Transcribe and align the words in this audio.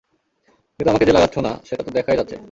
কিন্তু 0.79 0.89
আমাকে 0.89 1.05
যে 1.05 1.13
লাগাচ্ছ 1.13 1.35
না, 1.37 1.51
সেটা 1.63 1.81
তো 1.83 1.91
দেখাই 1.91 2.17
যাচ্ছে! 2.17 2.35